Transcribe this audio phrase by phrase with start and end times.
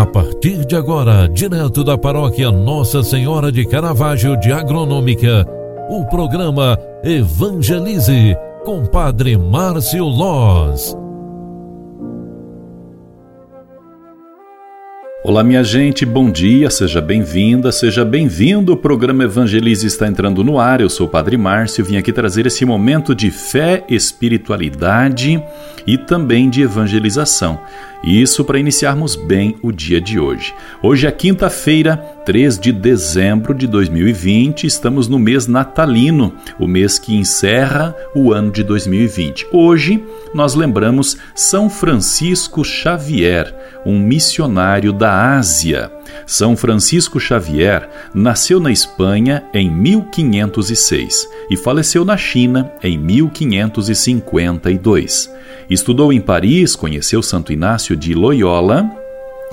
[0.00, 5.46] A partir de agora, direto da paróquia Nossa Senhora de Caravaggio de Agronômica,
[5.90, 8.34] o programa Evangelize
[8.64, 10.96] com Padre Márcio Loz.
[15.22, 18.72] Olá, minha gente, bom dia, seja bem-vinda, seja bem-vindo.
[18.72, 20.80] O programa Evangelize está entrando no ar.
[20.80, 25.44] Eu sou o Padre Márcio, vim aqui trazer esse momento de fé, espiritualidade
[25.86, 27.60] e também de evangelização.
[28.02, 30.54] Isso para iniciarmos bem o dia de hoje.
[30.82, 37.14] Hoje é quinta-feira, 3 de dezembro de 2020, estamos no mês natalino, o mês que
[37.14, 39.48] encerra o ano de 2020.
[39.52, 45.92] Hoje nós lembramos São Francisco Xavier, um missionário da Ásia.
[46.26, 55.38] São Francisco Xavier nasceu na Espanha em 1506 e faleceu na China em 1552.
[55.70, 58.90] Estudou em Paris, conheceu Santo Inácio de Loyola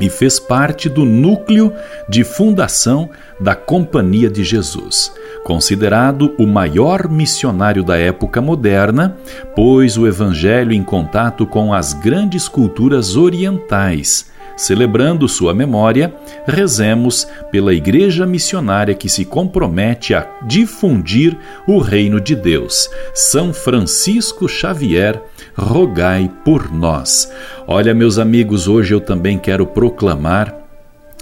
[0.00, 1.72] e fez parte do núcleo
[2.08, 5.12] de fundação da Companhia de Jesus.
[5.44, 9.16] Considerado o maior missionário da época moderna,
[9.54, 16.14] pôs o Evangelho em contato com as grandes culturas orientais Celebrando sua memória,
[16.46, 21.36] rezemos pela Igreja Missionária que se compromete a difundir
[21.68, 22.88] o reino de Deus.
[23.14, 25.22] São Francisco Xavier,
[25.54, 27.30] rogai por nós.
[27.66, 30.65] Olha, meus amigos, hoje eu também quero proclamar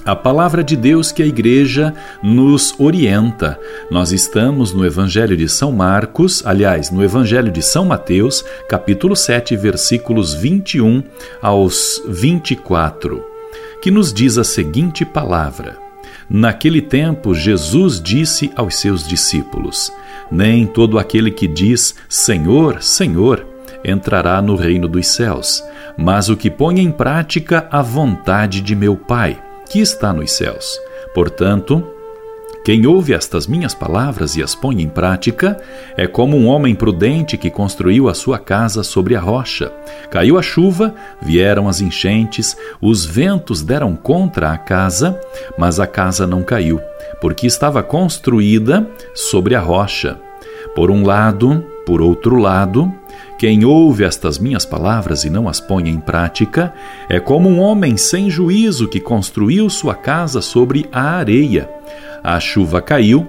[0.05, 3.59] a palavra de Deus que a igreja nos orienta.
[3.91, 9.57] Nós estamos no Evangelho de São Marcos, aliás, no Evangelho de São Mateus, capítulo 7,
[9.57, 11.03] versículos 21
[11.41, 13.25] aos 24,
[13.81, 15.79] que nos diz a seguinte palavra:
[16.29, 19.91] Naquele tempo, Jesus disse aos seus discípulos:
[20.31, 23.47] Nem todo aquele que diz Senhor, Senhor
[23.83, 25.63] entrará no reino dos céus,
[25.97, 29.39] mas o que põe em prática a vontade de meu Pai
[29.75, 30.81] que está nos céus.
[31.13, 31.85] Portanto,
[32.65, 35.61] quem ouve estas minhas palavras e as põe em prática
[35.97, 39.73] é como um homem prudente que construiu a sua casa sobre a rocha.
[40.13, 45.21] Caiu a chuva, vieram as enchentes, os ventos deram contra a casa,
[45.59, 46.81] mas a casa não caiu,
[47.21, 50.17] porque estava construída sobre a rocha.
[50.73, 52.95] Por um lado, por outro lado,
[53.39, 56.73] quem ouve estas minhas palavras e não as põe em prática
[57.09, 61.69] é como um homem sem juízo que construiu sua casa sobre a areia.
[62.23, 63.29] A chuva caiu,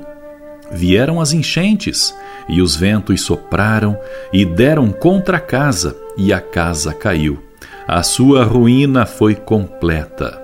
[0.72, 2.16] vieram as enchentes,
[2.48, 3.98] e os ventos sopraram
[4.32, 7.44] e deram contra a casa, e a casa caiu.
[7.88, 10.42] A sua ruína foi completa.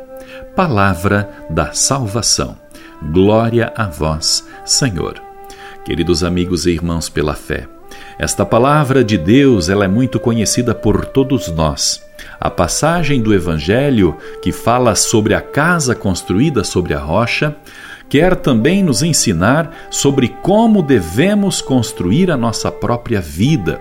[0.56, 2.58] Palavra da salvação.
[3.12, 5.22] Glória a vós, Senhor.
[5.86, 7.68] Queridos amigos e irmãos pela fé,
[8.18, 12.04] esta palavra de Deus, ela é muito conhecida por todos nós.
[12.40, 17.56] A passagem do evangelho que fala sobre a casa construída sobre a rocha,
[18.10, 23.80] quer também nos ensinar sobre como devemos construir a nossa própria vida.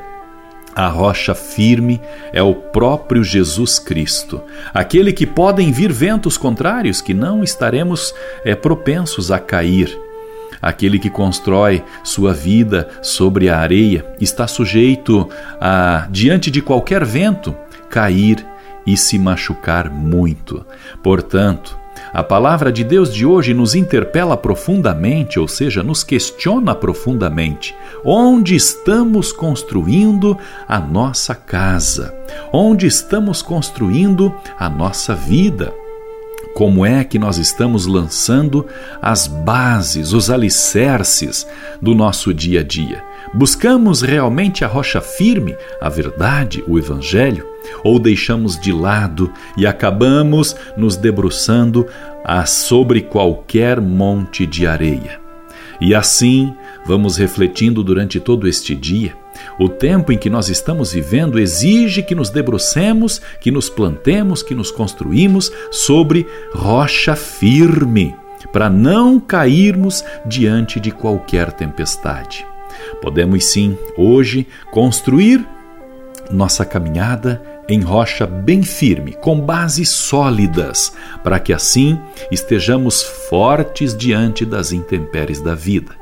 [0.75, 2.01] A rocha firme
[2.33, 4.41] é o próprio Jesus Cristo,
[4.73, 8.15] aquele que podem vir ventos contrários que não estaremos
[8.45, 9.99] é, propensos a cair
[10.61, 15.29] Aquele que constrói sua vida sobre a areia está sujeito
[15.61, 17.55] a, diante de qualquer vento,
[17.89, 18.45] cair
[18.87, 20.65] e se machucar muito.
[21.03, 21.79] Portanto,
[22.13, 27.75] a palavra de Deus de hoje nos interpela profundamente, ou seja, nos questiona profundamente.
[28.05, 32.15] Onde estamos construindo a nossa casa?
[32.53, 35.73] Onde estamos construindo a nossa vida?
[36.55, 38.67] Como é que nós estamos lançando
[39.01, 41.47] as bases, os alicerces
[41.81, 43.03] do nosso dia a dia.
[43.33, 47.47] Buscamos realmente a rocha firme, a verdade, o Evangelho,
[47.85, 51.87] ou deixamos de lado e acabamos nos debruçando
[52.47, 55.21] sobre qualquer monte de areia?
[55.81, 59.15] E assim vamos refletindo durante todo este dia
[59.59, 64.55] o tempo em que nós estamos vivendo exige que nos debrucemos, que nos plantemos, que
[64.55, 68.15] nos construímos sobre rocha firme,
[68.53, 72.47] para não cairmos diante de qualquer tempestade.
[73.03, 75.47] Podemos sim, hoje, construir
[76.31, 80.93] nossa caminhada em rocha bem firme, com bases sólidas,
[81.23, 82.01] para que assim
[82.31, 86.00] estejamos fortes diante das intempéries da vida.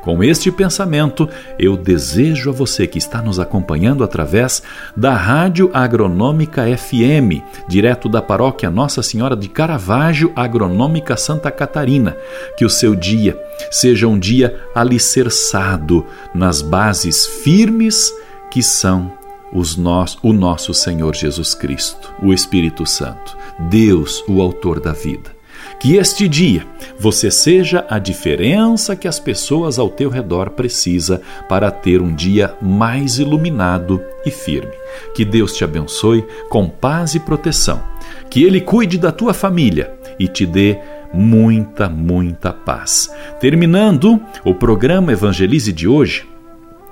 [0.00, 1.28] Com este pensamento,
[1.58, 4.62] eu desejo a você que está nos acompanhando através
[4.96, 12.16] da Rádio Agronômica FM, direto da paróquia Nossa Senhora de Caravaggio Agronômica Santa Catarina,
[12.56, 13.38] que o seu dia
[13.70, 18.12] seja um dia alicerçado nas bases firmes
[18.50, 19.12] que são
[19.52, 23.36] nos, o nosso Senhor Jesus Cristo, o Espírito Santo,
[23.70, 25.37] Deus, o Autor da vida.
[25.80, 26.66] Que este dia
[26.98, 32.54] você seja a diferença que as pessoas ao teu redor precisa para ter um dia
[32.60, 34.72] mais iluminado e firme.
[35.14, 37.80] Que Deus te abençoe com paz e proteção.
[38.28, 40.78] Que Ele cuide da tua família e te dê
[41.14, 43.08] muita, muita paz.
[43.40, 46.26] Terminando o programa Evangelize de hoje,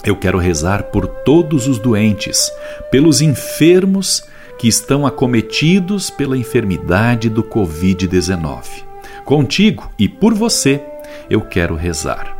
[0.04, 2.52] eu quero rezar por todos os doentes,
[2.90, 4.24] pelos enfermos
[4.58, 8.84] que estão acometidos pela enfermidade do Covid-19.
[9.24, 10.82] Contigo e por você,
[11.28, 12.36] eu quero rezar.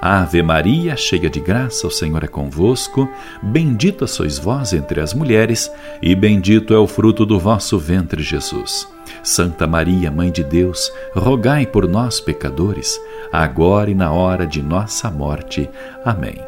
[0.00, 3.08] Ave Maria, cheia de graça, o Senhor é convosco.
[3.42, 5.70] Bendita sois vós entre as mulheres,
[6.00, 8.88] e bendito é o fruto do vosso ventre, Jesus.
[9.24, 12.98] Santa Maria, Mãe de Deus, rogai por nós, pecadores,
[13.32, 15.68] agora e na hora de nossa morte.
[16.04, 16.47] Amém.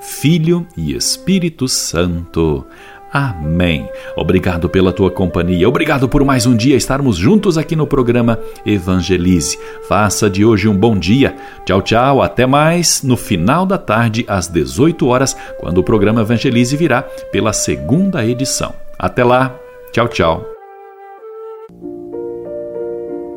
[0.00, 2.64] Filho e Espírito Santo.
[3.12, 3.88] Amém.
[4.16, 5.68] Obrigado pela tua companhia.
[5.68, 9.58] Obrigado por mais um dia estarmos juntos aqui no programa Evangelize.
[9.88, 11.34] Faça de hoje um bom dia.
[11.64, 12.22] Tchau, tchau.
[12.22, 17.52] Até mais no final da tarde, às 18 horas, quando o programa Evangelize virá pela
[17.52, 18.74] segunda edição.
[18.98, 19.56] Até lá.
[19.90, 20.57] Tchau, tchau.